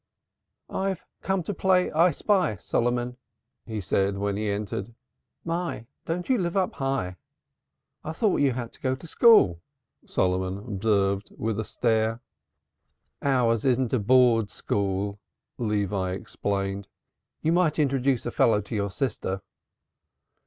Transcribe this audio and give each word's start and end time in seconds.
"I've 0.71 1.05
come 1.21 1.43
to 1.43 1.53
play 1.53 1.91
I 1.91 2.09
spy 2.09 2.53
I, 2.53 2.55
Solomon," 2.55 3.17
he 3.67 3.79
said 3.79 4.17
when 4.17 4.35
he 4.35 4.49
entered 4.49 4.95
"My, 5.45 5.85
don't 6.05 6.27
you 6.27 6.39
live 6.39 6.55
high 6.55 7.09
up!" 7.09 7.15
"I 8.03 8.11
thought 8.11 8.37
you 8.37 8.53
had 8.53 8.71
to 8.71 8.81
go 8.81 8.95
to 8.95 9.05
school," 9.05 9.61
Solomon 10.07 10.57
observed 10.57 11.29
with 11.37 11.59
a 11.59 11.63
stare. 11.63 12.19
"Ours 13.21 13.63
isn't 13.63 13.93
a 13.93 13.99
board 13.99 14.49
school," 14.49 15.19
Levi 15.59 16.13
explained. 16.13 16.87
"You 17.43 17.51
might 17.51 17.77
introduce 17.77 18.25
a 18.25 18.31
fellow 18.31 18.59
to 18.59 18.73
your 18.75 18.89
sister." 18.89 19.43